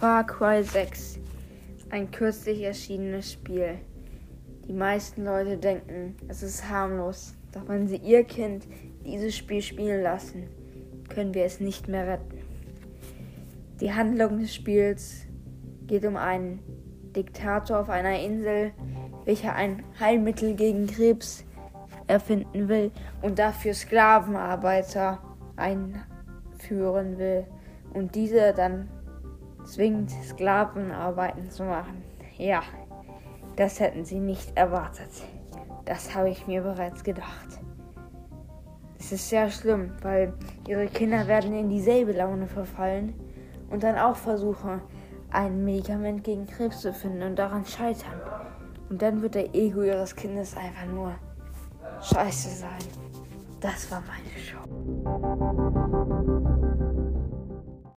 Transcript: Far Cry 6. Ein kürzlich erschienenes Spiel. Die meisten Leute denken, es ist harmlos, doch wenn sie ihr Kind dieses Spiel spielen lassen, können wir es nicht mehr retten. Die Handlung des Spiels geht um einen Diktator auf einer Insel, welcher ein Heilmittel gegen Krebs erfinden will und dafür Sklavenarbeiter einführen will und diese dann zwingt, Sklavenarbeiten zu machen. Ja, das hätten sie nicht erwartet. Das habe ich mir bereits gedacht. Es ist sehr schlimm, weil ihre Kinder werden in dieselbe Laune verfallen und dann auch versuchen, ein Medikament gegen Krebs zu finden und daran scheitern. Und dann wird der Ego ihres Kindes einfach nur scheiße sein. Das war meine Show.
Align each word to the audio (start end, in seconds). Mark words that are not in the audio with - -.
Far 0.00 0.26
Cry 0.26 0.62
6. 0.62 1.20
Ein 1.88 2.10
kürzlich 2.10 2.62
erschienenes 2.62 3.32
Spiel. 3.32 3.78
Die 4.66 4.72
meisten 4.72 5.24
Leute 5.24 5.56
denken, 5.56 6.16
es 6.28 6.42
ist 6.42 6.68
harmlos, 6.68 7.34
doch 7.52 7.68
wenn 7.68 7.86
sie 7.86 7.96
ihr 7.96 8.24
Kind 8.24 8.66
dieses 9.04 9.36
Spiel 9.36 9.62
spielen 9.62 10.02
lassen, 10.02 10.48
können 11.08 11.32
wir 11.32 11.44
es 11.44 11.60
nicht 11.60 11.88
mehr 11.88 12.08
retten. 12.08 12.38
Die 13.80 13.92
Handlung 13.92 14.40
des 14.40 14.52
Spiels 14.52 15.26
geht 15.86 16.04
um 16.04 16.16
einen 16.16 16.58
Diktator 17.14 17.78
auf 17.78 17.88
einer 17.88 18.18
Insel, 18.18 18.72
welcher 19.24 19.54
ein 19.54 19.84
Heilmittel 20.00 20.54
gegen 20.54 20.88
Krebs 20.88 21.44
erfinden 22.08 22.68
will 22.68 22.90
und 23.22 23.38
dafür 23.38 23.72
Sklavenarbeiter 23.72 25.22
einführen 25.56 27.16
will 27.16 27.46
und 27.94 28.14
diese 28.16 28.52
dann 28.52 28.88
zwingt, 29.64 30.10
Sklavenarbeiten 30.10 31.50
zu 31.50 31.64
machen. 31.64 32.02
Ja, 32.36 32.62
das 33.56 33.80
hätten 33.80 34.04
sie 34.04 34.18
nicht 34.18 34.56
erwartet. 34.56 35.10
Das 35.84 36.14
habe 36.14 36.30
ich 36.30 36.46
mir 36.46 36.62
bereits 36.62 37.04
gedacht. 37.04 37.60
Es 38.98 39.12
ist 39.12 39.28
sehr 39.28 39.50
schlimm, 39.50 39.92
weil 40.02 40.32
ihre 40.66 40.86
Kinder 40.86 41.26
werden 41.26 41.52
in 41.54 41.68
dieselbe 41.68 42.12
Laune 42.12 42.46
verfallen 42.46 43.14
und 43.70 43.82
dann 43.82 43.98
auch 43.98 44.16
versuchen, 44.16 44.80
ein 45.30 45.64
Medikament 45.64 46.24
gegen 46.24 46.46
Krebs 46.46 46.80
zu 46.80 46.92
finden 46.92 47.22
und 47.22 47.36
daran 47.36 47.66
scheitern. 47.66 48.20
Und 48.88 49.02
dann 49.02 49.20
wird 49.20 49.34
der 49.34 49.54
Ego 49.54 49.82
ihres 49.82 50.14
Kindes 50.14 50.56
einfach 50.56 50.86
nur 50.86 51.14
scheiße 52.00 52.50
sein. 52.60 52.78
Das 53.60 53.90
war 53.90 54.02
meine 54.02 54.38
Show. 54.38 56.13